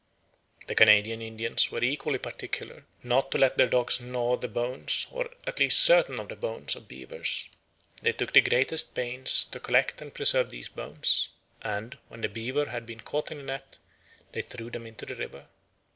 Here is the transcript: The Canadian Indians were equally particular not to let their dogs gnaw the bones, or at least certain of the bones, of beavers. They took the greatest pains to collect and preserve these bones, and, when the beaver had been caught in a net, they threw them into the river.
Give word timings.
The 0.65 0.73
Canadian 0.73 1.21
Indians 1.21 1.69
were 1.69 1.83
equally 1.83 2.17
particular 2.17 2.85
not 3.03 3.29
to 3.29 3.37
let 3.37 3.59
their 3.59 3.67
dogs 3.69 4.01
gnaw 4.01 4.35
the 4.35 4.47
bones, 4.47 5.05
or 5.11 5.29
at 5.45 5.59
least 5.59 5.83
certain 5.83 6.19
of 6.19 6.27
the 6.27 6.35
bones, 6.35 6.75
of 6.75 6.87
beavers. 6.87 7.49
They 8.01 8.11
took 8.11 8.33
the 8.33 8.41
greatest 8.41 8.95
pains 8.95 9.45
to 9.45 9.59
collect 9.59 10.01
and 10.01 10.11
preserve 10.11 10.49
these 10.49 10.69
bones, 10.69 11.29
and, 11.61 11.99
when 12.07 12.21
the 12.21 12.29
beaver 12.29 12.65
had 12.65 12.87
been 12.87 13.01
caught 13.01 13.29
in 13.31 13.41
a 13.41 13.43
net, 13.43 13.77
they 14.31 14.41
threw 14.41 14.71
them 14.71 14.87
into 14.87 15.05
the 15.05 15.15
river. 15.15 15.45